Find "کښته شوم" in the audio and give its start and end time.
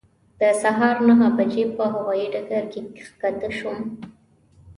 2.95-3.79